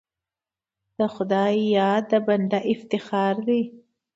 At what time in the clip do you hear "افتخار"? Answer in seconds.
2.73-3.35